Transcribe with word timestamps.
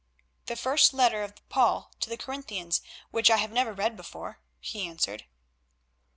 "The 0.47 0.55
first 0.55 0.95
letter 0.95 1.21
of 1.23 1.47
Paul 1.49 1.91
to 1.99 2.09
the 2.09 2.17
Corinthians, 2.17 2.81
which 3.11 3.29
I 3.29 3.37
have 3.37 3.51
never 3.51 3.71
read 3.71 3.95
before," 3.95 4.39
he 4.59 4.87
answered. 4.87 5.25